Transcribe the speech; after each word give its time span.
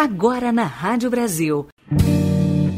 Agora 0.00 0.52
na 0.52 0.62
Rádio 0.62 1.10
Brasil. 1.10 1.66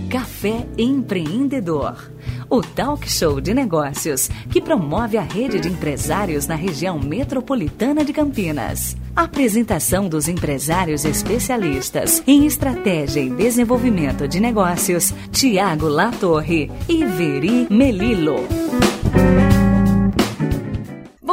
Café 0.09 0.67
Empreendedor. 0.79 2.11
O 2.49 2.63
talk 2.63 3.07
show 3.07 3.43
de 3.43 3.53
negócios 3.53 4.31
que 4.49 4.59
promove 4.59 5.19
a 5.19 5.23
rede 5.23 5.61
de 5.61 5.69
empresários 5.69 6.47
na 6.47 6.55
região 6.55 6.99
metropolitana 6.99 8.07
de 8.07 8.15
Campinas. 8.15 8.97
Apresentação 9.15 10.09
dos 10.09 10.29
empresários 10.29 11.05
especialistas 11.05 12.23
em 12.27 12.47
estratégia 12.47 13.21
e 13.21 13.29
desenvolvimento 13.29 14.27
de 14.27 14.41
negócios, 14.41 15.13
Tiago 15.31 15.89
Latorre 15.89 16.73
e 16.89 17.05
Veri 17.05 17.67
Melilo. 17.69 18.37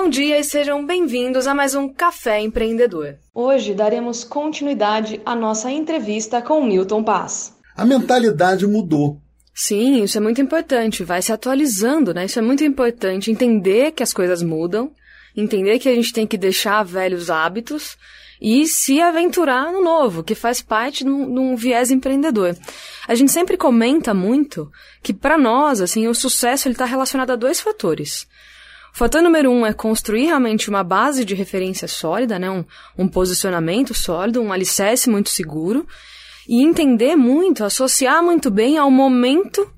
Bom 0.08 0.12
dia 0.12 0.40
e 0.40 0.44
sejam 0.46 0.86
bem-vindos 0.86 1.48
a 1.48 1.54
mais 1.54 1.76
um 1.76 1.90
Café 1.90 2.40
Empreendedor. 2.40 3.16
Hoje 3.36 3.74
daremos 3.74 4.24
continuidade 4.24 5.20
à 5.26 5.36
nossa 5.36 5.70
entrevista 5.70 6.42
com 6.42 6.64
Milton 6.64 7.04
Paz. 7.04 7.54
A 7.76 7.84
mentalidade 7.84 8.66
mudou. 8.66 9.20
Sim, 9.54 10.02
isso 10.02 10.18
é 10.18 10.22
muito 10.22 10.40
importante, 10.40 11.04
vai 11.04 11.22
se 11.22 11.34
atualizando, 11.34 12.14
né? 12.14 12.24
Isso 12.24 12.40
é 12.40 12.42
muito 12.42 12.64
importante, 12.64 13.30
entender 13.30 13.92
que 13.92 14.02
as 14.02 14.14
coisas 14.14 14.42
mudam, 14.42 14.94
entender 15.36 15.78
que 15.78 15.90
a 15.90 15.94
gente 15.94 16.14
tem 16.14 16.26
que 16.26 16.38
deixar 16.38 16.84
velhos 16.84 17.30
hábitos 17.30 17.98
e 18.42 18.66
se 18.66 19.02
aventurar 19.02 19.74
no 19.74 19.84
novo, 19.84 20.24
que 20.24 20.36
faz 20.36 20.62
parte 20.62 21.04
de 21.04 21.10
um, 21.10 21.54
viés 21.58 21.92
empreendedor. 21.92 22.56
A 23.10 23.14
gente 23.14 23.34
sempre 23.34 23.58
comenta 23.58 24.14
muito 24.14 24.72
que 25.04 25.14
para 25.14 25.38
nós, 25.38 25.82
assim, 25.82 26.08
o 26.08 26.16
sucesso 26.16 26.66
ele 26.66 26.76
está 26.76 26.86
relacionado 26.86 27.32
a 27.32 27.36
dois 27.36 27.60
fatores. 27.60 28.26
Fator 28.98 29.22
número 29.22 29.52
um 29.52 29.64
é 29.64 29.74
construir 29.74 30.26
realmente 30.26 30.72
uma 30.72 30.84
base 30.84 31.24
de 31.24 31.36
referência 31.36 31.88
sólida, 31.88 32.40
né? 32.40 32.50
um, 32.50 32.66
um 32.98 33.08
posicionamento 33.08 33.94
sólido, 33.94 34.42
um 34.42 34.52
alicerce 34.52 35.08
muito 35.08 35.30
seguro, 35.30 35.86
e 36.50 36.64
entender 36.64 37.16
muito, 37.16 37.64
associar 37.64 38.24
muito 38.24 38.50
bem 38.50 38.76
ao 38.76 38.90
momento 38.90 39.72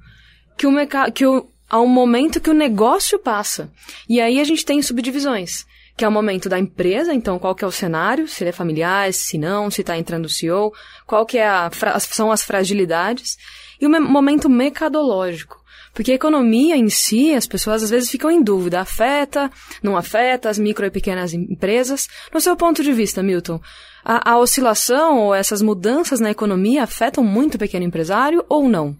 que 0.57 0.65
o, 0.65 0.71
que 1.13 1.25
o 1.25 1.49
ao 1.69 1.85
momento 1.85 2.39
que 2.39 2.49
o 2.49 2.53
negócio 2.53 3.19
passa. 3.19 3.69
E 4.07 4.21
aí 4.21 4.39
a 4.39 4.43
gente 4.45 4.63
tem 4.63 4.81
subdivisões, 4.81 5.65
que 5.97 6.05
é 6.05 6.07
o 6.07 6.11
momento 6.13 6.47
da 6.47 6.57
empresa, 6.57 7.13
então 7.13 7.37
qual 7.37 7.53
que 7.53 7.65
é 7.65 7.67
o 7.67 7.73
cenário, 7.73 8.25
se 8.25 8.41
ele 8.41 8.51
é 8.51 8.53
familiar, 8.53 9.11
se 9.11 9.37
não, 9.37 9.69
se 9.69 9.81
está 9.81 9.97
entrando 9.97 10.27
o 10.27 10.29
CEO, 10.29 10.71
qual 11.05 11.25
que 11.25 11.37
é 11.37 11.45
a, 11.45 11.69
são 11.99 12.31
as 12.31 12.41
fragilidades, 12.41 13.37
e 13.81 13.85
o 13.85 13.89
momento 14.01 14.49
mercadológico, 14.49 15.58
porque 15.99 16.13
a 16.13 16.15
economia 16.15 16.77
em 16.77 16.89
si, 16.89 17.33
as 17.33 17.45
pessoas 17.45 17.83
às 17.83 17.89
vezes 17.89 18.09
ficam 18.09 18.31
em 18.31 18.41
dúvida, 18.41 18.79
afeta, 18.79 19.51
não 19.83 19.97
afeta 19.97 20.49
as 20.49 20.57
micro 20.57 20.85
e 20.85 20.89
pequenas 20.89 21.33
empresas. 21.33 22.07
No 22.33 22.39
seu 22.39 22.55
ponto 22.55 22.81
de 22.81 22.93
vista, 22.93 23.21
Milton, 23.21 23.59
a, 24.01 24.31
a 24.31 24.39
oscilação 24.39 25.17
ou 25.17 25.35
essas 25.35 25.61
mudanças 25.61 26.21
na 26.21 26.31
economia 26.31 26.83
afetam 26.83 27.21
muito 27.21 27.55
o 27.55 27.59
pequeno 27.59 27.83
empresário 27.83 28.45
ou 28.47 28.69
não? 28.69 28.95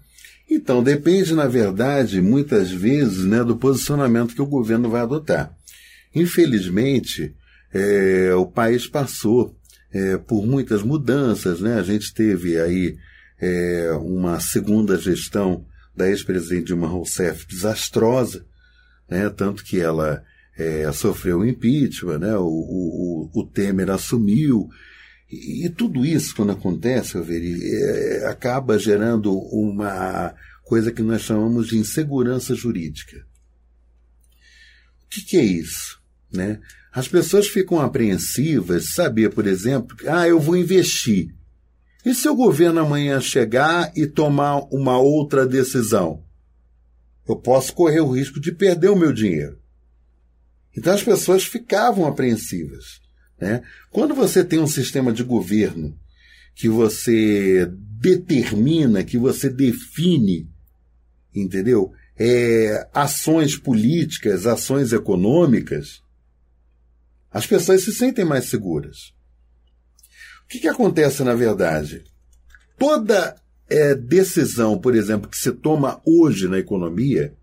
Então, 0.50 0.82
depende, 0.82 1.34
na 1.34 1.46
verdade, 1.46 2.20
muitas 2.20 2.70
vezes, 2.70 3.24
né, 3.24 3.42
do 3.42 3.56
posicionamento 3.56 4.34
que 4.34 4.42
o 4.42 4.46
governo 4.46 4.90
vai 4.90 5.00
adotar. 5.00 5.50
Infelizmente, 6.14 7.34
é, 7.72 8.34
o 8.34 8.44
país 8.44 8.86
passou 8.86 9.56
é, 9.90 10.18
por 10.18 10.46
muitas 10.46 10.82
mudanças, 10.82 11.62
né? 11.62 11.78
A 11.78 11.82
gente 11.82 12.12
teve 12.12 12.60
aí 12.60 12.98
é, 13.40 13.90
uma 14.02 14.38
segunda 14.38 14.98
gestão 14.98 15.64
da 15.94 16.08
ex-presidente 16.08 16.66
Dilma 16.66 16.86
Rousseff 16.86 17.46
desastrosa, 17.46 18.44
né? 19.08 19.28
tanto 19.30 19.64
que 19.64 19.80
ela 19.80 20.22
é, 20.56 20.90
sofreu 20.92 21.44
impeachment, 21.44 22.18
né? 22.18 22.36
o, 22.36 22.46
o, 22.46 23.30
o 23.34 23.46
Temer 23.46 23.90
assumiu, 23.90 24.68
e, 25.30 25.66
e, 25.66 25.68
tudo 25.68 26.04
isso, 26.04 26.34
quando 26.34 26.52
acontece, 26.52 27.16
é, 27.16 28.26
acaba 28.26 28.78
gerando 28.78 29.32
uma 29.32 30.34
coisa 30.64 30.90
que 30.90 31.02
nós 31.02 31.22
chamamos 31.22 31.68
de 31.68 31.78
insegurança 31.78 32.54
jurídica. 32.54 33.24
O 35.04 35.08
que, 35.08 35.22
que 35.22 35.36
é 35.36 35.44
isso? 35.44 36.00
Né? 36.32 36.60
As 36.92 37.06
pessoas 37.06 37.46
ficam 37.46 37.80
apreensivas 37.80 38.92
saber, 38.94 39.30
por 39.30 39.46
exemplo, 39.46 39.96
ah, 40.08 40.26
eu 40.26 40.40
vou 40.40 40.56
investir. 40.56 41.32
E 42.04 42.14
se 42.14 42.28
o 42.28 42.34
governo 42.34 42.80
amanhã 42.80 43.20
chegar 43.20 43.92
e 43.94 44.06
tomar 44.06 44.60
uma 44.72 44.98
outra 44.98 45.46
decisão? 45.46 46.24
Eu 47.28 47.36
posso 47.36 47.74
correr 47.74 48.00
o 48.00 48.10
risco 48.10 48.40
de 48.40 48.52
perder 48.52 48.88
o 48.88 48.96
meu 48.96 49.12
dinheiro. 49.12 49.58
Então 50.76 50.94
as 50.94 51.02
pessoas 51.02 51.44
ficavam 51.44 52.06
apreensivas. 52.06 53.00
Né? 53.38 53.62
Quando 53.90 54.14
você 54.14 54.42
tem 54.42 54.58
um 54.58 54.66
sistema 54.66 55.12
de 55.12 55.22
governo 55.22 55.96
que 56.54 56.68
você 56.68 57.66
determina, 57.70 59.04
que 59.04 59.18
você 59.18 59.50
define, 59.50 60.48
entendeu? 61.34 61.92
É, 62.16 62.88
ações 62.92 63.56
políticas, 63.56 64.46
ações 64.46 64.92
econômicas, 64.92 66.02
as 67.30 67.46
pessoas 67.46 67.82
se 67.82 67.92
sentem 67.92 68.24
mais 68.24 68.46
seguras 68.46 69.12
que, 70.50 70.58
que 70.58 70.68
acontece 70.68 71.22
na 71.22 71.34
verdade? 71.34 72.02
Toda 72.76 73.36
é, 73.68 73.94
decisão, 73.94 74.78
por 74.78 74.96
exemplo, 74.96 75.30
que 75.30 75.38
se 75.38 75.52
toma 75.52 76.02
hoje 76.04 76.48
na 76.48 76.58
economia, 76.58 77.34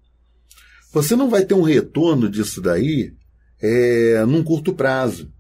você 0.92 1.16
não 1.16 1.30
vai 1.30 1.46
ter 1.46 1.54
um 1.54 1.62
retorno 1.62 2.30
disso 2.30 2.62
daí 2.62 3.16
é, 3.62 4.26
num 4.26 4.44
curto 4.44 4.74
prazo. 4.74 5.32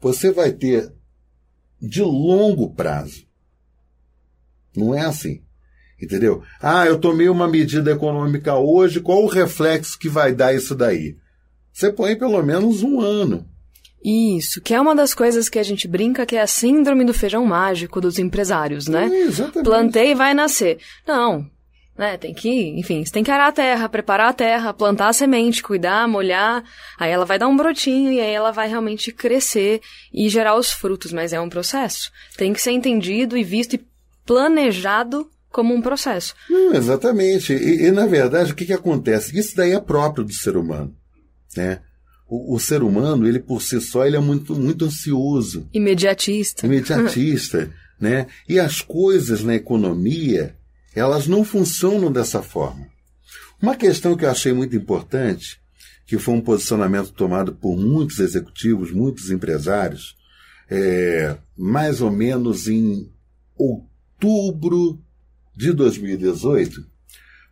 Você 0.00 0.30
vai 0.30 0.52
ter 0.52 0.92
de 1.80 2.02
longo 2.02 2.74
prazo. 2.74 3.26
Não 4.76 4.94
é 4.94 5.00
assim. 5.00 5.42
Entendeu? 6.00 6.42
Ah, 6.60 6.84
eu 6.84 6.98
tomei 6.98 7.28
uma 7.30 7.48
medida 7.48 7.92
econômica 7.92 8.54
hoje, 8.56 9.00
qual 9.00 9.22
o 9.22 9.28
reflexo 9.28 9.98
que 9.98 10.08
vai 10.08 10.34
dar 10.34 10.54
isso 10.54 10.74
daí? 10.74 11.16
Você 11.72 11.90
põe 11.90 12.16
pelo 12.16 12.42
menos 12.42 12.82
um 12.82 13.00
ano. 13.00 13.48
Isso, 14.04 14.60
que 14.60 14.74
é 14.74 14.80
uma 14.80 14.94
das 14.94 15.14
coisas 15.14 15.48
que 15.48 15.58
a 15.58 15.62
gente 15.62 15.88
brinca 15.88 16.26
que 16.26 16.36
é 16.36 16.42
a 16.42 16.46
síndrome 16.46 17.04
do 17.04 17.14
feijão 17.14 17.46
mágico 17.46 18.02
dos 18.02 18.18
empresários, 18.18 18.86
né? 18.86 19.08
É, 19.10 19.22
exatamente. 19.22 19.64
Plantei 19.64 20.10
e 20.10 20.14
vai 20.14 20.34
nascer. 20.34 20.78
Não, 21.06 21.48
né? 21.96 22.18
Tem 22.18 22.34
que, 22.34 22.50
enfim, 22.78 23.04
você 23.04 23.12
tem 23.12 23.24
que 23.24 23.30
arar 23.30 23.48
a 23.48 23.52
terra, 23.52 23.88
preparar 23.88 24.28
a 24.28 24.32
terra, 24.32 24.74
plantar 24.74 25.08
a 25.08 25.12
semente, 25.12 25.62
cuidar, 25.62 26.06
molhar, 26.06 26.62
aí 26.98 27.10
ela 27.10 27.24
vai 27.24 27.38
dar 27.38 27.48
um 27.48 27.56
brotinho 27.56 28.12
e 28.12 28.20
aí 28.20 28.32
ela 28.32 28.50
vai 28.50 28.68
realmente 28.68 29.10
crescer 29.10 29.80
e 30.12 30.28
gerar 30.28 30.56
os 30.56 30.70
frutos, 30.70 31.12
mas 31.12 31.32
é 31.32 31.40
um 31.40 31.48
processo. 31.48 32.10
Tem 32.36 32.52
que 32.52 32.60
ser 32.60 32.72
entendido 32.72 33.38
e 33.38 33.44
visto 33.44 33.74
e 33.74 33.86
planejado 34.26 35.30
como 35.50 35.72
um 35.72 35.80
processo. 35.80 36.34
Hum, 36.50 36.72
exatamente. 36.74 37.52
E, 37.52 37.86
e, 37.86 37.90
na 37.92 38.06
verdade, 38.06 38.52
o 38.52 38.54
que, 38.56 38.66
que 38.66 38.72
acontece? 38.72 39.38
Isso 39.38 39.54
daí 39.56 39.72
é 39.72 39.80
próprio 39.80 40.24
do 40.24 40.32
ser 40.32 40.56
humano, 40.56 40.92
né? 41.56 41.80
O, 42.28 42.54
o, 42.54 42.60
ser 42.60 42.82
humano, 42.82 43.26
ele 43.26 43.38
por 43.38 43.60
si 43.60 43.80
só, 43.80 44.06
ele 44.06 44.16
é 44.16 44.20
muito, 44.20 44.54
muito 44.54 44.84
ansioso. 44.84 45.68
Imediatista. 45.72 46.66
Imediatista, 46.66 47.70
né? 48.00 48.26
E 48.48 48.58
as 48.58 48.80
coisas 48.80 49.42
na 49.42 49.54
economia, 49.54 50.56
elas 50.94 51.26
não 51.26 51.44
funcionam 51.44 52.10
dessa 52.10 52.42
forma. 52.42 52.86
Uma 53.60 53.76
questão 53.76 54.16
que 54.16 54.24
eu 54.24 54.30
achei 54.30 54.52
muito 54.52 54.74
importante, 54.74 55.60
que 56.06 56.18
foi 56.18 56.34
um 56.34 56.40
posicionamento 56.40 57.12
tomado 57.12 57.54
por 57.54 57.76
muitos 57.76 58.18
executivos, 58.18 58.90
muitos 58.90 59.30
empresários, 59.30 60.16
é, 60.70 61.36
mais 61.56 62.00
ou 62.00 62.10
menos 62.10 62.68
em 62.68 63.08
outubro 63.56 65.00
de 65.56 65.72
2018, 65.72 66.84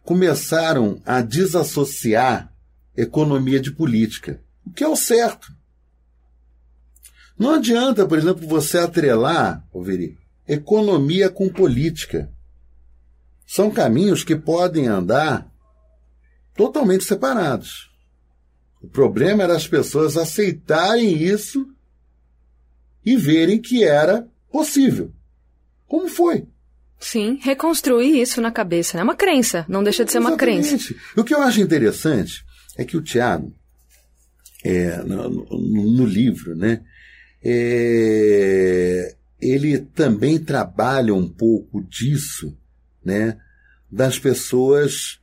começaram 0.03 1.01
a 1.05 1.21
desassociar 1.21 2.53
economia 2.97 3.61
de 3.61 3.71
política 3.71 4.41
o 4.67 4.71
que 4.71 4.85
é 4.85 4.89
o 4.89 4.97
certo. 4.97 5.53
Não 7.39 7.55
adianta, 7.55 8.07
por 8.07 8.19
exemplo, 8.19 8.47
você 8.47 8.79
atrelar, 8.79 9.67
Veri, 9.75 10.19
economia 10.47 11.29
com 11.29 11.49
política. 11.49 12.31
São 13.47 13.71
caminhos 13.71 14.23
que 14.23 14.37
podem 14.37 14.87
andar 14.87 15.51
totalmente 16.55 17.05
separados. 17.05 17.91
O 18.81 18.89
problema 18.89 19.43
era 19.43 19.57
as 19.57 19.67
pessoas 19.67 20.17
aceitarem 20.17 21.23
isso 21.23 21.69
e 23.05 23.17
verem 23.17 23.61
que 23.61 23.85
era 23.85 24.29
possível. 24.51 25.13
Como 25.87 26.09
foi? 26.09 26.47
Sim, 26.99 27.39
reconstruir 27.43 28.21
isso 28.21 28.41
na 28.41 28.53
cabeça. 28.53 28.99
É 28.99 29.03
uma 29.03 29.17
crença, 29.17 29.67
não 29.69 29.83
deixa 29.83 30.05
de 30.05 30.13
ser 30.13 30.19
Exatamente. 30.19 30.61
uma 30.61 30.63
crença. 30.63 30.95
O 31.17 31.25
que 31.25 31.35
eu 31.35 31.43
acho 31.43 31.61
interessante 31.61 32.45
é 32.77 32.85
que 32.85 32.97
o 32.97 33.03
Tiago, 33.03 33.53
é, 34.65 34.97
no, 35.03 35.29
no, 35.29 36.07
livro, 36.07 36.55
né? 36.55 36.83
É, 37.43 39.17
ele 39.41 39.79
também 39.79 40.39
trabalha 40.39 41.15
um 41.15 41.29
pouco 41.29 41.83
disso, 41.83 42.57
né? 43.05 43.39
Das 43.91 44.19
pessoas 44.19 45.21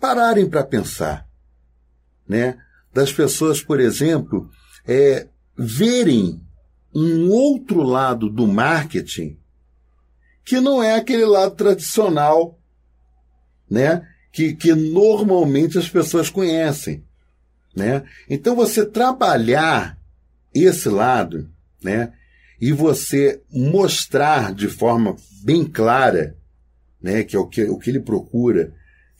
pararem 0.00 0.48
para 0.48 0.64
pensar, 0.64 1.28
né? 2.28 2.58
Das 2.92 3.12
pessoas, 3.12 3.62
por 3.62 3.78
exemplo, 3.78 4.50
é, 4.86 5.28
verem 5.56 6.40
um 6.94 7.30
outro 7.30 7.82
lado 7.82 8.28
do 8.28 8.46
marketing 8.46 9.38
que 10.44 10.60
não 10.60 10.82
é 10.82 10.96
aquele 10.96 11.24
lado 11.24 11.54
tradicional, 11.54 12.58
né? 13.70 14.04
Que, 14.32 14.54
que 14.54 14.74
normalmente 14.74 15.78
as 15.78 15.88
pessoas 15.88 16.28
conhecem, 16.28 17.04
né? 17.74 18.02
Então 18.28 18.54
você 18.56 18.84
trabalhar 18.84 19.98
esse 20.54 20.88
lado, 20.88 21.48
né? 21.82 22.12
E 22.60 22.72
você 22.72 23.40
mostrar 23.50 24.52
de 24.52 24.68
forma 24.68 25.16
bem 25.42 25.64
clara, 25.64 26.36
né? 27.02 27.22
Que 27.22 27.36
é 27.36 27.38
o 27.38 27.46
que, 27.46 27.62
o 27.64 27.78
que 27.78 27.90
ele 27.90 28.00
procura 28.00 28.72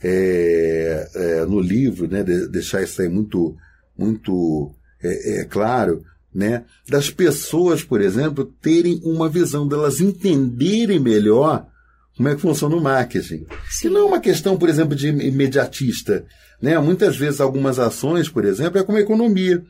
é, 0.02 1.10
é, 1.14 1.44
no 1.46 1.60
livro, 1.60 2.08
né? 2.08 2.22
De, 2.22 2.48
deixar 2.48 2.82
isso 2.82 3.00
aí 3.00 3.08
muito, 3.08 3.56
muito 3.96 4.72
é, 5.02 5.40
é 5.40 5.44
claro, 5.44 6.04
né? 6.34 6.64
Das 6.88 7.10
pessoas, 7.10 7.82
por 7.82 8.00
exemplo, 8.00 8.44
terem 8.44 9.00
uma 9.04 9.28
visão, 9.28 9.66
delas 9.66 10.00
entenderem 10.00 10.98
melhor 10.98 11.66
como 12.16 12.28
é 12.28 12.34
que 12.34 12.40
funciona 12.40 12.76
o 12.76 12.82
marketing. 12.82 13.46
Se 13.70 13.88
não 13.88 14.00
é 14.00 14.04
uma 14.04 14.20
questão, 14.20 14.56
por 14.56 14.68
exemplo, 14.68 14.94
de 14.94 15.08
imediatista. 15.08 16.24
Né? 16.60 16.78
Muitas 16.78 17.16
vezes 17.16 17.40
algumas 17.40 17.78
ações, 17.78 18.28
por 18.28 18.44
exemplo, 18.44 18.78
é 18.78 18.84
como 18.84 18.98
a 18.98 19.00
economia. 19.00 19.62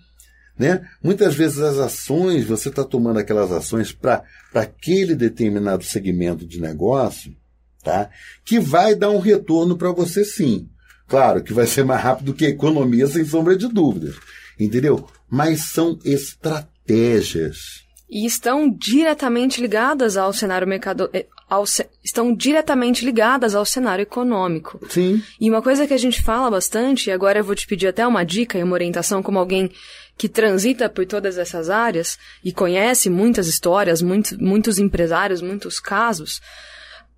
Né? 0.58 0.86
Muitas 1.02 1.34
vezes 1.34 1.58
as 1.58 1.78
ações, 1.78 2.44
você 2.44 2.68
está 2.68 2.84
tomando 2.84 3.18
aquelas 3.18 3.50
ações 3.52 3.92
para 3.92 4.22
aquele 4.54 5.14
determinado 5.14 5.84
segmento 5.84 6.46
de 6.46 6.60
negócio, 6.60 7.34
tá? 7.82 8.10
que 8.44 8.58
vai 8.58 8.94
dar 8.94 9.10
um 9.10 9.20
retorno 9.20 9.76
para 9.76 9.92
você 9.92 10.24
sim. 10.24 10.68
Claro 11.08 11.42
que 11.42 11.52
vai 11.52 11.66
ser 11.66 11.84
mais 11.84 12.02
rápido 12.02 12.34
que 12.34 12.46
a 12.46 12.50
economia, 12.50 13.06
sem 13.06 13.24
sombra 13.24 13.56
de 13.56 13.68
dúvidas. 13.68 14.16
Entendeu? 14.58 15.08
Mas 15.28 15.62
são 15.62 15.98
estratégias. 16.04 17.84
E 18.10 18.26
estão 18.26 18.68
diretamente 18.68 19.60
ligadas 19.60 20.16
ao 20.16 20.32
cenário 20.32 20.66
mercado, 20.66 21.08
eh, 21.12 21.26
ao, 21.48 21.64
estão 22.02 22.34
diretamente 22.34 23.04
ligadas 23.04 23.54
ao 23.54 23.64
cenário 23.64 24.02
econômico. 24.02 24.80
Sim. 24.88 25.22
E 25.40 25.48
uma 25.48 25.62
coisa 25.62 25.86
que 25.86 25.94
a 25.94 25.98
gente 25.98 26.22
fala 26.22 26.50
bastante, 26.50 27.08
e 27.08 27.12
agora 27.12 27.38
eu 27.38 27.44
vou 27.44 27.54
te 27.54 27.66
pedir 27.66 27.86
até 27.86 28.06
uma 28.06 28.24
dica 28.24 28.58
e 28.58 28.62
uma 28.62 28.74
orientação 28.74 29.22
como 29.22 29.38
alguém 29.38 29.70
que 30.18 30.28
transita 30.28 30.88
por 30.88 31.06
todas 31.06 31.38
essas 31.38 31.70
áreas 31.70 32.18
e 32.44 32.52
conhece 32.52 33.08
muitas 33.08 33.46
histórias, 33.46 34.02
muito, 34.02 34.36
muitos 34.42 34.78
empresários, 34.78 35.40
muitos 35.40 35.80
casos, 35.80 36.42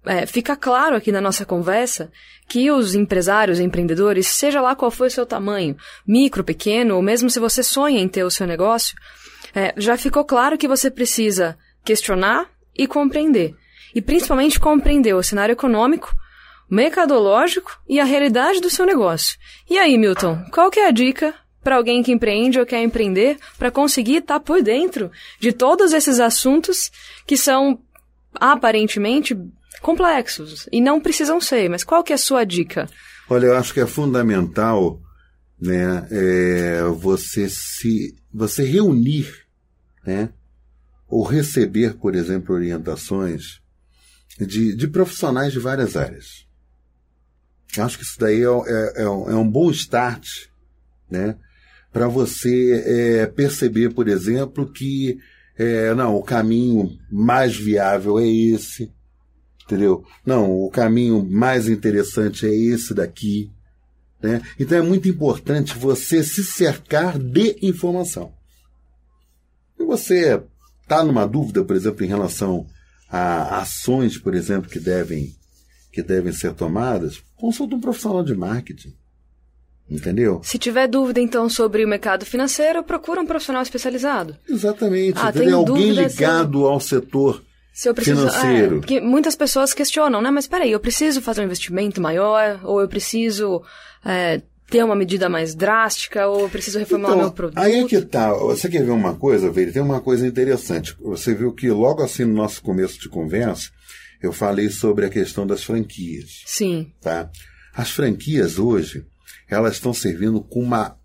é, 0.04 0.26
fica 0.26 0.56
claro 0.56 0.96
aqui 0.96 1.12
na 1.12 1.20
nossa 1.20 1.44
conversa 1.44 2.10
que 2.48 2.70
os 2.70 2.94
empresários, 2.94 3.60
empreendedores, 3.60 4.26
seja 4.26 4.60
lá 4.60 4.74
qual 4.74 4.90
for 4.90 5.06
o 5.06 5.10
seu 5.10 5.24
tamanho, 5.24 5.76
micro, 6.06 6.42
pequeno, 6.42 6.96
ou 6.96 7.02
mesmo 7.02 7.30
se 7.30 7.38
você 7.38 7.62
sonha 7.62 8.00
em 8.00 8.08
ter 8.08 8.24
o 8.24 8.30
seu 8.30 8.46
negócio, 8.46 8.96
é, 9.54 9.74
já 9.76 9.96
ficou 9.96 10.24
claro 10.24 10.56
que 10.58 10.68
você 10.68 10.90
precisa 10.90 11.56
questionar 11.84 12.48
e 12.76 12.86
compreender. 12.86 13.54
E 13.94 14.00
principalmente 14.00 14.58
compreender 14.58 15.14
o 15.14 15.22
cenário 15.22 15.52
econômico, 15.52 16.14
mercadológico 16.70 17.78
e 17.88 18.00
a 18.00 18.04
realidade 18.04 18.60
do 18.60 18.70
seu 18.70 18.86
negócio. 18.86 19.38
E 19.68 19.78
aí, 19.78 19.98
Milton, 19.98 20.42
qual 20.50 20.70
que 20.70 20.80
é 20.80 20.88
a 20.88 20.90
dica 20.90 21.34
para 21.62 21.76
alguém 21.76 22.02
que 22.02 22.10
empreende 22.10 22.58
ou 22.58 22.66
quer 22.66 22.82
empreender 22.82 23.36
para 23.58 23.70
conseguir 23.70 24.16
estar 24.16 24.38
tá 24.38 24.40
por 24.40 24.62
dentro 24.62 25.10
de 25.38 25.52
todos 25.52 25.92
esses 25.92 26.18
assuntos 26.18 26.90
que 27.26 27.36
são 27.36 27.78
aparentemente 28.34 29.36
complexos 29.80 30.68
e 30.72 30.80
não 30.80 31.00
precisam 31.00 31.40
ser, 31.40 31.68
mas 31.68 31.84
qual 31.84 32.02
que 32.02 32.12
é 32.12 32.14
a 32.14 32.18
sua 32.18 32.44
dica? 32.44 32.88
Olha, 33.28 33.46
eu 33.46 33.56
acho 33.56 33.74
que 33.74 33.80
é 33.80 33.86
fundamental 33.86 35.00
né, 35.60 36.06
é, 36.10 36.82
você 36.96 37.48
se 37.48 38.16
você 38.32 38.64
reunir, 38.64 39.41
né, 40.04 40.30
ou 41.08 41.22
receber, 41.22 41.94
por 41.94 42.14
exemplo, 42.14 42.54
orientações 42.54 43.60
de, 44.38 44.74
de 44.74 44.88
profissionais 44.88 45.52
de 45.52 45.58
várias 45.58 45.96
áreas. 45.96 46.46
Acho 47.78 47.98
que 47.98 48.04
isso 48.04 48.18
daí 48.18 48.42
é, 48.42 48.46
é, 48.46 49.02
é, 49.02 49.08
um, 49.08 49.30
é 49.30 49.36
um 49.36 49.48
bom 49.48 49.70
start, 49.70 50.26
né, 51.10 51.36
para 51.92 52.08
você 52.08 52.82
é, 52.86 53.26
perceber, 53.26 53.92
por 53.92 54.08
exemplo, 54.08 54.70
que 54.70 55.18
é, 55.56 55.94
não, 55.94 56.16
o 56.16 56.22
caminho 56.22 56.98
mais 57.10 57.54
viável 57.54 58.18
é 58.18 58.26
esse, 58.26 58.90
entendeu? 59.64 60.04
Não, 60.24 60.50
o 60.50 60.70
caminho 60.70 61.24
mais 61.24 61.68
interessante 61.68 62.46
é 62.46 62.54
esse 62.54 62.94
daqui. 62.94 63.50
Né? 64.22 64.40
Então 64.58 64.78
é 64.78 64.82
muito 64.82 65.08
importante 65.08 65.76
você 65.76 66.22
se 66.22 66.44
cercar 66.44 67.18
de 67.18 67.56
informação. 67.60 68.32
Se 69.82 69.86
você 69.86 70.40
está 70.82 71.02
numa 71.02 71.26
dúvida, 71.26 71.64
por 71.64 71.74
exemplo, 71.74 72.04
em 72.04 72.08
relação 72.08 72.66
a 73.10 73.58
ações, 73.58 74.16
por 74.16 74.32
exemplo, 74.32 74.70
que 74.70 74.78
devem, 74.78 75.34
que 75.92 76.02
devem 76.02 76.32
ser 76.32 76.54
tomadas, 76.54 77.20
consulte 77.36 77.74
um 77.74 77.80
profissional 77.80 78.22
de 78.22 78.34
marketing. 78.34 78.94
Entendeu? 79.90 80.40
Se 80.44 80.56
tiver 80.56 80.86
dúvida, 80.86 81.20
então, 81.20 81.48
sobre 81.48 81.84
o 81.84 81.88
mercado 81.88 82.24
financeiro, 82.24 82.84
procura 82.84 83.20
um 83.20 83.26
profissional 83.26 83.62
especializado. 83.62 84.36
Exatamente. 84.48 85.18
Ah, 85.18 85.32
Alguém 85.52 85.90
ligado 85.90 86.60
se... 86.60 86.64
ao 86.64 86.80
setor 86.80 87.44
se 87.74 87.88
eu 87.88 87.94
preciso, 87.94 88.20
financeiro. 88.20 88.76
É, 88.76 88.78
porque 88.78 89.00
muitas 89.00 89.34
pessoas 89.34 89.74
questionam, 89.74 90.22
né? 90.22 90.30
Mas 90.30 90.46
peraí, 90.46 90.70
eu 90.70 90.80
preciso 90.80 91.20
fazer 91.20 91.40
um 91.40 91.44
investimento 91.44 92.00
maior, 92.00 92.60
ou 92.62 92.80
eu 92.80 92.88
preciso 92.88 93.62
é, 94.04 94.40
ter 94.72 94.82
uma 94.82 94.96
medida 94.96 95.28
mais 95.28 95.54
drástica, 95.54 96.26
ou 96.26 96.40
eu 96.40 96.48
preciso 96.48 96.78
reformular 96.78 97.12
então, 97.12 97.26
meu 97.26 97.32
produto. 97.32 97.58
Aí 97.58 97.80
é 97.80 97.84
que 97.86 98.00
tá. 98.00 98.32
Você 98.32 98.70
quer 98.70 98.82
ver 98.82 98.90
uma 98.90 99.14
coisa, 99.14 99.50
Veire? 99.50 99.70
Tem 99.70 99.82
uma 99.82 100.00
coisa 100.00 100.26
interessante. 100.26 100.96
Você 100.98 101.34
viu 101.34 101.52
que 101.52 101.68
logo 101.70 102.02
assim 102.02 102.24
no 102.24 102.32
nosso 102.32 102.62
começo 102.62 102.98
de 102.98 103.10
conversa, 103.10 103.70
eu 104.22 104.32
falei 104.32 104.70
sobre 104.70 105.04
a 105.04 105.10
questão 105.10 105.46
das 105.46 105.62
franquias. 105.62 106.42
Sim. 106.46 106.90
Tá? 107.02 107.30
As 107.74 107.90
franquias 107.90 108.58
hoje, 108.58 109.04
elas 109.46 109.74
estão 109.74 109.92
servindo 109.92 110.40
como 110.40 110.64
uma, 110.64 110.96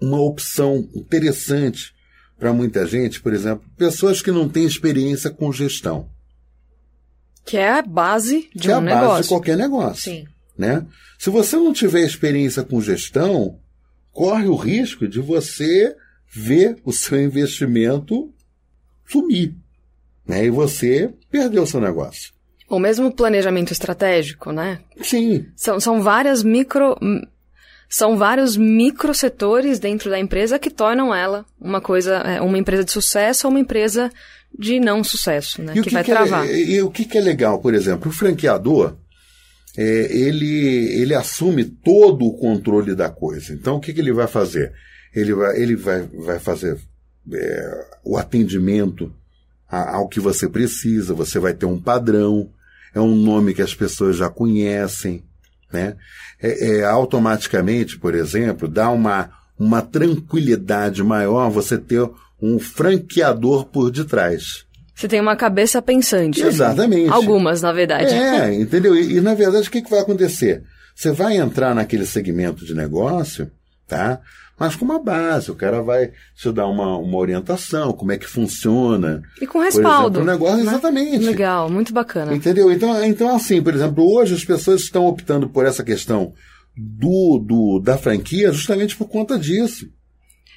uma 0.00 0.20
opção 0.20 0.88
interessante 0.94 1.92
para 2.38 2.52
muita 2.52 2.86
gente, 2.86 3.20
por 3.20 3.32
exemplo, 3.32 3.64
pessoas 3.76 4.22
que 4.22 4.30
não 4.30 4.48
têm 4.48 4.66
experiência 4.66 5.30
com 5.30 5.52
gestão. 5.52 6.08
Que 7.44 7.56
é 7.56 7.70
a 7.72 7.82
base 7.82 8.48
de 8.54 8.62
que 8.62 8.68
um 8.68 8.72
é 8.72 8.74
a 8.74 8.80
negócio. 8.80 9.08
base 9.08 9.22
de 9.22 9.28
qualquer 9.28 9.56
negócio. 9.56 10.02
Sim. 10.02 10.26
Né? 10.56 10.86
Se 11.18 11.30
você 11.30 11.56
não 11.56 11.72
tiver 11.72 12.02
experiência 12.02 12.62
com 12.62 12.80
gestão, 12.80 13.58
corre 14.12 14.46
o 14.46 14.54
risco 14.54 15.08
de 15.08 15.20
você 15.20 15.96
ver 16.32 16.76
o 16.84 16.92
seu 16.92 17.20
investimento 17.20 18.32
sumir. 19.06 19.54
Né? 20.26 20.46
E 20.46 20.50
você 20.50 21.12
perder 21.30 21.60
o 21.60 21.66
seu 21.66 21.80
negócio. 21.80 22.32
Ou 22.68 22.78
mesmo 22.78 23.12
planejamento 23.12 23.72
estratégico, 23.72 24.50
né? 24.50 24.80
Sim. 25.02 25.46
São, 25.54 25.78
são 25.78 26.00
várias 26.00 26.42
micro, 26.42 26.96
são 27.88 28.16
vários 28.16 28.56
microsetores 28.56 29.78
dentro 29.78 30.10
da 30.10 30.18
empresa 30.18 30.58
que 30.58 30.70
tornam 30.70 31.14
ela 31.14 31.44
uma 31.60 31.80
coisa, 31.80 32.16
é, 32.16 32.40
uma 32.40 32.56
empresa 32.56 32.82
de 32.82 32.90
sucesso 32.90 33.46
ou 33.46 33.52
uma 33.52 33.60
empresa 33.60 34.10
de 34.58 34.80
não 34.80 35.04
sucesso, 35.04 35.60
né? 35.60 35.72
E 35.76 35.82
que, 35.82 35.88
que 35.88 35.94
vai 35.94 36.04
que 36.04 36.10
é 36.10 36.14
travar. 36.14 36.48
É, 36.48 36.56
e 36.56 36.82
o 36.82 36.90
que, 36.90 37.04
que 37.04 37.18
é 37.18 37.20
legal, 37.20 37.60
por 37.60 37.74
exemplo, 37.74 38.08
o 38.08 38.14
franqueador, 38.14 38.96
é, 39.76 40.16
ele, 40.16 41.00
ele 41.00 41.14
assume 41.14 41.64
todo 41.64 42.24
o 42.24 42.36
controle 42.36 42.94
da 42.94 43.08
coisa. 43.08 43.52
Então, 43.52 43.76
o 43.76 43.80
que, 43.80 43.92
que 43.92 44.00
ele 44.00 44.12
vai 44.12 44.26
fazer? 44.26 44.72
Ele 45.14 45.34
vai, 45.34 45.60
ele 45.60 45.76
vai, 45.76 46.02
vai 46.02 46.38
fazer 46.38 46.78
é, 47.32 47.86
o 48.04 48.16
atendimento 48.16 49.12
ao 49.68 50.08
que 50.08 50.20
você 50.20 50.48
precisa, 50.48 51.14
você 51.14 51.38
vai 51.38 51.52
ter 51.52 51.66
um 51.66 51.80
padrão, 51.80 52.48
é 52.94 53.00
um 53.00 53.14
nome 53.14 53.54
que 53.54 53.62
as 53.62 53.74
pessoas 53.74 54.16
já 54.16 54.30
conhecem, 54.30 55.24
né? 55.72 55.96
É, 56.40 56.76
é, 56.76 56.84
automaticamente, 56.84 57.98
por 57.98 58.14
exemplo, 58.14 58.68
dá 58.68 58.90
uma, 58.90 59.30
uma 59.58 59.82
tranquilidade 59.82 61.02
maior 61.02 61.50
você 61.50 61.76
ter 61.76 62.08
um 62.40 62.58
franqueador 62.58 63.64
por 63.66 63.90
detrás. 63.90 64.64
Você 64.94 65.08
tem 65.08 65.20
uma 65.20 65.36
cabeça 65.36 65.82
pensante. 65.82 66.42
Exatamente. 66.42 67.08
Assim. 67.08 67.14
Algumas, 67.14 67.60
na 67.60 67.72
verdade. 67.72 68.14
É, 68.14 68.54
entendeu? 68.54 68.94
E, 68.94 69.16
e, 69.16 69.20
na 69.20 69.34
verdade, 69.34 69.68
o 69.68 69.70
que, 69.70 69.82
que 69.82 69.90
vai 69.90 70.00
acontecer? 70.00 70.62
Você 70.94 71.10
vai 71.10 71.36
entrar 71.36 71.74
naquele 71.74 72.06
segmento 72.06 72.64
de 72.64 72.74
negócio, 72.74 73.50
tá? 73.88 74.20
mas 74.58 74.76
com 74.76 74.84
uma 74.84 74.98
base. 74.98 75.50
O 75.50 75.54
cara 75.54 75.82
vai 75.82 76.12
te 76.36 76.52
dar 76.52 76.66
uma, 76.66 76.96
uma 76.96 77.18
orientação, 77.18 77.92
como 77.92 78.12
é 78.12 78.18
que 78.18 78.26
funciona. 78.26 79.22
E 79.40 79.46
com 79.46 79.58
respaldo. 79.58 80.20
o 80.20 80.24
negócio, 80.24 80.64
né? 80.64 80.70
exatamente. 80.70 81.24
Legal, 81.24 81.68
muito 81.68 81.92
bacana. 81.92 82.34
Entendeu? 82.34 82.70
Então, 82.70 83.04
então, 83.04 83.34
assim, 83.34 83.62
por 83.62 83.74
exemplo, 83.74 84.04
hoje 84.04 84.34
as 84.34 84.44
pessoas 84.44 84.82
estão 84.82 85.06
optando 85.06 85.48
por 85.48 85.66
essa 85.66 85.82
questão 85.82 86.32
do, 86.76 87.38
do 87.38 87.80
da 87.80 87.96
franquia 87.98 88.52
justamente 88.52 88.96
por 88.96 89.08
conta 89.08 89.38
disso. 89.38 89.88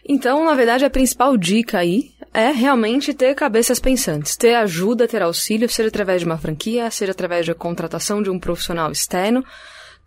Então, 0.08 0.46
na 0.46 0.54
verdade, 0.54 0.86
a 0.86 0.90
principal 0.90 1.36
dica 1.36 1.80
aí 1.80 2.12
é 2.34 2.52
realmente 2.52 3.14
ter 3.14 3.36
cabeças 3.36 3.80
pensantes, 3.80 4.38
ter 4.38 4.56
ajuda, 4.56 5.08
ter 5.08 5.22
auxílio, 5.22 5.68
seja 5.68 5.90
através 5.90 6.22
de 6.22 6.26
uma 6.26 6.38
franquia, 6.38 6.90
seja 6.90 7.12
através 7.12 7.46
da 7.46 7.54
contratação 7.54 8.22
de 8.22 8.30
um 8.30 8.40
profissional 8.40 8.92
externo. 8.92 9.44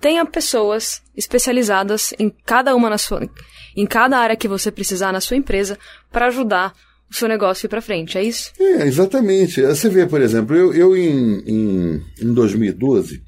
Tenha 0.01 0.25
pessoas 0.25 1.03
especializadas 1.15 2.15
em 2.19 2.31
cada 2.47 2.75
uma 2.75 2.89
na 2.89 2.97
sua, 2.97 3.29
em 3.77 3.87
cada 3.87 4.17
área 4.19 4.37
que 4.37 4.49
você 4.49 4.71
precisar 4.71 5.13
na 5.13 5.21
sua 5.21 5.37
empresa 5.37 5.79
para 6.11 6.29
ajudar 6.29 6.73
o 7.11 7.15
seu 7.15 7.29
negócio 7.29 7.67
ir 7.67 7.69
para 7.69 7.83
frente, 7.83 8.17
é 8.17 8.23
isso? 8.23 8.53
É, 8.59 8.87
exatamente. 8.87 9.61
Você 9.61 9.91
vê, 9.91 10.07
por 10.07 10.23
exemplo, 10.23 10.57
eu, 10.57 10.73
eu 10.73 10.97
em, 10.97 11.41
em, 11.47 12.03
em 12.23 12.33
2012, 12.33 13.23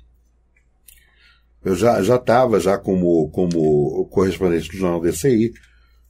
eu 1.64 1.74
já 1.74 2.00
estava 2.00 2.58
já, 2.58 2.72
já 2.72 2.78
como, 2.78 3.28
como 3.30 4.06
correspondente 4.06 4.70
do 4.70 4.76
jornal 4.76 5.00
DCI, 5.00 5.52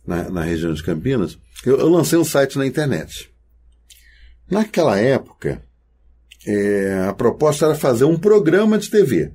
na, 0.06 0.28
na 0.30 0.42
região 0.42 0.72
de 0.72 0.82
Campinas, 0.82 1.38
eu, 1.64 1.78
eu, 1.78 1.88
lancei 1.88 2.18
um 2.18 2.24
site 2.24 2.58
na 2.58 2.66
internet. 2.66 3.30
Naquela 4.50 4.98
época, 4.98 5.62
é, 6.46 7.06
a 7.08 7.12
proposta 7.12 7.66
era 7.66 7.74
fazer 7.74 8.04
um 8.04 8.18
programa 8.18 8.78
de 8.78 8.90
TV. 8.90 9.32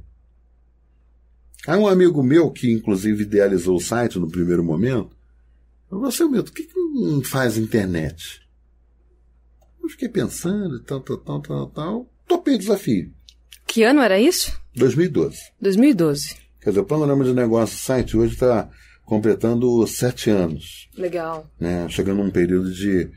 Aí 1.66 1.78
um 1.78 1.88
amigo 1.88 2.22
meu, 2.22 2.52
que 2.52 2.72
inclusive 2.72 3.24
idealizou 3.24 3.76
o 3.76 3.82
site 3.82 4.20
no 4.20 4.30
primeiro 4.30 4.64
momento, 4.64 5.16
falou, 5.90 6.10
Milton, 6.30 6.44
por 6.44 6.54
que, 6.54 6.64
que 6.64 6.80
não 6.80 7.24
faz 7.24 7.58
internet? 7.58 8.42
Eu 9.82 9.90
fiquei 9.90 10.10
pensando, 10.10 10.80
tal, 10.82 11.00
tal, 11.00 11.18
tal, 11.18 11.42
tal, 11.42 11.68
tal. 11.68 12.10
Topei 12.28 12.56
o 12.56 12.60
desafio. 12.60 13.12
Que 13.66 13.84
ano 13.84 14.02
era 14.02 14.20
isso? 14.20 14.52
2012. 14.76 15.38
2012. 15.62 16.36
Quer 16.62 16.70
dizer, 16.70 16.82
o 16.82 16.86
panorama 16.86 17.24
de 17.24 17.34
negócio 17.34 17.78
site 17.78 18.18
hoje 18.18 18.34
está 18.34 18.70
completando 19.08 19.88
sete 19.88 20.30
anos. 20.30 20.90
Legal. 20.96 21.50
Né? 21.58 21.88
Chegando 21.88 22.22
num 22.22 22.30
período 22.30 22.72
de, 22.72 23.10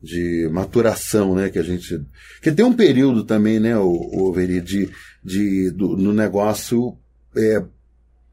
de 0.00 0.48
maturação, 0.52 1.34
né? 1.34 1.50
Que 1.50 1.58
a 1.58 1.62
gente. 1.64 2.00
Que 2.40 2.52
tem 2.52 2.64
um 2.64 2.72
período 2.72 3.24
também, 3.24 3.58
né, 3.58 3.76
o, 3.76 3.90
o 3.90 4.32
Veri, 4.32 4.60
de, 4.60 4.88
de, 5.22 5.70
do, 5.72 5.96
no 5.96 6.12
negócio 6.12 6.96
é, 7.36 7.60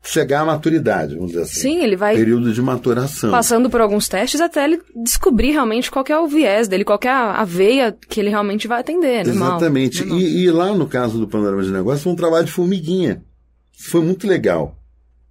chegar 0.04 0.42
à 0.42 0.46
maturidade, 0.46 1.16
vamos 1.16 1.32
dizer 1.32 1.44
assim. 1.44 1.62
Sim, 1.62 1.80
ele 1.80 1.96
vai. 1.96 2.16
Período 2.16 2.54
de 2.54 2.62
maturação. 2.62 3.32
Passando 3.32 3.72
por 3.72 3.82
alguns 3.82 4.08
testes 4.08 4.40
até 4.40 4.64
ele 4.64 4.80
descobrir 5.04 5.50
realmente 5.50 5.90
qual 5.90 6.06
é 6.08 6.20
o 6.20 6.28
viés 6.28 6.68
dele, 6.68 6.86
qual 6.86 7.00
é 7.04 7.10
a 7.10 7.44
veia 7.44 7.92
que 7.92 8.20
ele 8.20 8.30
realmente 8.30 8.68
vai 8.68 8.82
atender. 8.82 9.22
Animal, 9.22 9.58
Exatamente. 9.58 10.04
E, 10.04 10.44
e, 10.44 10.52
lá 10.52 10.76
no 10.76 10.88
caso 10.88 11.18
do 11.18 11.28
Panorama 11.28 11.64
de 11.64 11.72
Negócios, 11.72 12.04
foi 12.04 12.14
um 12.14 12.16
trabalho 12.16 12.46
de 12.46 12.52
formiguinha. 12.52 13.24
Foi 13.72 14.02
muito 14.02 14.28
legal, 14.28 14.78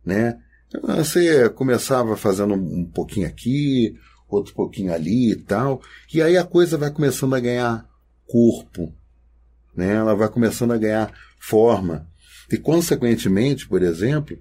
né? 0.05 0.39
Você 0.83 1.49
começava 1.51 2.17
fazendo 2.17 2.55
um 2.55 2.85
pouquinho 2.85 3.27
aqui, 3.27 3.99
outro 4.29 4.55
pouquinho 4.55 4.93
ali 4.93 5.33
e 5.33 5.37
tal, 5.37 5.81
e 6.13 6.21
aí 6.21 6.37
a 6.37 6.45
coisa 6.45 6.77
vai 6.77 6.91
começando 6.91 7.35
a 7.35 7.41
ganhar 7.41 7.89
corpo, 8.27 8.93
né? 9.75 9.95
Ela 9.95 10.15
vai 10.15 10.29
começando 10.29 10.73
a 10.73 10.79
ganhar 10.79 11.13
forma. 11.39 12.07
E, 12.51 12.57
consequentemente, 12.57 13.67
por 13.67 13.83
exemplo, 13.83 14.39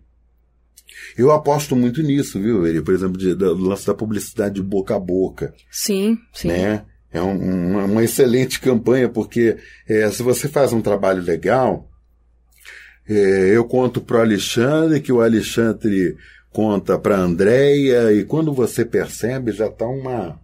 eu 1.18 1.32
aposto 1.32 1.76
muito 1.76 2.02
nisso, 2.02 2.40
viu, 2.40 2.66
Eri? 2.66 2.82
Por 2.82 2.94
exemplo, 2.94 3.18
de, 3.18 3.34
do 3.34 3.56
lance 3.56 3.88
da 3.88 3.94
publicidade 3.94 4.56
de 4.56 4.62
boca 4.62 4.96
a 4.96 5.00
boca. 5.00 5.54
Sim, 5.72 6.18
sim. 6.34 6.50
Né? 6.50 6.86
É 7.12 7.22
um, 7.22 7.72
uma, 7.72 7.86
uma, 7.86 8.04
excelente 8.04 8.60
campanha, 8.60 9.10
porque 9.10 9.58
é, 9.88 10.10
se 10.12 10.22
você 10.22 10.48
faz 10.48 10.74
um 10.74 10.82
trabalho 10.82 11.22
legal, 11.22 11.90
é, 13.10 13.56
eu 13.56 13.66
conto 13.66 14.02
para 14.02 14.18
o 14.18 14.22
Alexandre, 14.22 15.00
que 15.00 15.12
o 15.12 15.22
Alexandre 15.22 16.18
conta 16.52 16.98
para 16.98 17.18
a 17.18 17.22
Andréia, 17.22 18.12
e 18.12 18.24
quando 18.24 18.54
você 18.54 18.84
percebe, 18.84 19.52
já 19.52 19.68
está 19.68 19.86
uma. 19.86 20.40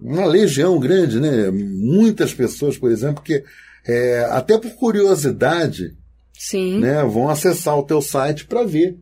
Uma 0.00 0.26
legião 0.26 0.80
grande, 0.80 1.20
né? 1.20 1.50
Muitas 1.50 2.34
pessoas, 2.34 2.76
por 2.76 2.90
exemplo, 2.90 3.22
que 3.22 3.44
é, 3.86 4.24
até 4.30 4.58
por 4.58 4.72
curiosidade, 4.72 5.96
Sim. 6.38 6.80
Né, 6.80 7.04
vão 7.04 7.28
acessar 7.28 7.78
o 7.78 7.84
teu 7.84 8.02
site 8.02 8.46
para 8.46 8.64
ver, 8.64 8.98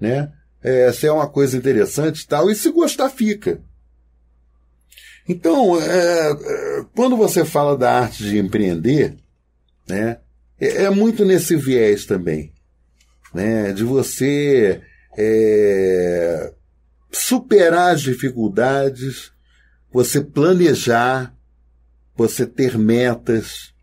né? 0.00 0.32
É, 0.62 0.92
se 0.92 1.06
é 1.06 1.12
uma 1.12 1.28
coisa 1.28 1.56
interessante 1.56 2.20
e 2.20 2.26
tal, 2.26 2.48
e 2.48 2.54
se 2.54 2.70
gostar, 2.70 3.10
fica. 3.10 3.60
Então, 5.28 5.80
é, 5.80 6.84
quando 6.94 7.16
você 7.16 7.44
fala 7.44 7.76
da 7.76 7.92
arte 7.92 8.22
de 8.22 8.38
empreender, 8.38 9.16
né, 9.88 10.18
é, 10.60 10.84
é 10.84 10.90
muito 10.90 11.24
nesse 11.24 11.56
viés 11.56 12.06
também, 12.06 12.52
né, 13.32 13.72
de 13.72 13.84
você 13.84 14.80
é, 15.16 16.52
superar 17.10 17.94
as 17.94 18.02
dificuldades, 18.02 19.32
você 19.92 20.20
planejar, 20.20 21.34
você 22.14 22.46
ter 22.46 22.76
metas, 22.78 23.74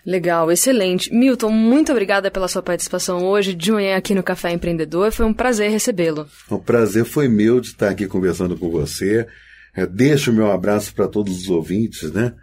Legal, 0.05 0.51
excelente. 0.51 1.13
Milton, 1.15 1.51
muito 1.51 1.93
obrigada 1.93 2.31
pela 2.31 2.49
sua 2.49 2.63
participação 2.63 3.25
hoje 3.25 3.55
de 3.55 3.71
manhã 3.71 3.97
aqui 3.97 4.15
no 4.15 4.23
Café 4.23 4.51
Empreendedor. 4.51 5.13
Foi 5.13 5.27
um 5.27 5.35
prazer 5.35 5.71
recebê-lo. 5.71 6.27
O 6.49 6.59
prazer 6.59 7.05
foi 7.05 7.29
meu 7.29 7.61
de 7.61 7.69
estar 7.69 7.91
aqui 7.91 8.07
conversando 8.07 8.57
com 8.57 8.71
você. 8.71 9.27
É, 9.75 9.87
deixo 9.87 10.31
o 10.31 10.35
meu 10.35 10.51
abraço 10.51 10.95
para 10.95 11.07
todos 11.07 11.43
os 11.43 11.51
ouvintes, 11.51 12.11
né? 12.13 12.35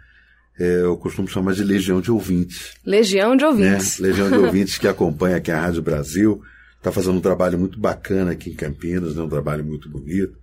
É, 0.58 0.80
eu 0.80 0.96
costumo 0.96 1.28
chamar 1.28 1.54
de 1.54 1.62
Legião 1.62 2.00
de 2.00 2.10
Ouvintes. 2.10 2.74
Legião 2.84 3.36
de 3.36 3.44
Ouvintes. 3.44 3.98
Né? 3.98 4.08
Legião 4.08 4.30
de 4.30 4.38
Ouvintes 4.38 4.78
que 4.78 4.86
acompanha 4.88 5.36
aqui 5.36 5.50
a 5.50 5.60
Rádio 5.60 5.82
Brasil. 5.82 6.42
Está 6.76 6.90
fazendo 6.90 7.18
um 7.18 7.20
trabalho 7.20 7.58
muito 7.58 7.78
bacana 7.78 8.32
aqui 8.32 8.50
em 8.50 8.54
Campinas, 8.54 9.14
né? 9.14 9.22
um 9.22 9.28
trabalho 9.28 9.64
muito 9.64 9.88
bonito. 9.88 10.36